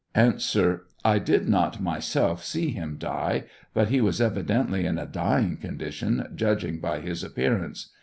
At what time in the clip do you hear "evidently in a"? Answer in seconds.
4.19-5.05